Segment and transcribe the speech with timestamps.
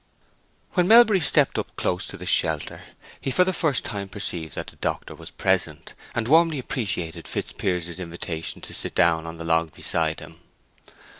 [0.71, 2.81] When Melbury stepped up close to the shelter,
[3.21, 7.99] he for the first time perceived that the doctor was present, and warmly appreciated Fitzpiers's
[7.99, 10.39] invitation to sit down on the log beside him.